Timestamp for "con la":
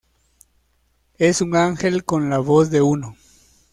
2.05-2.39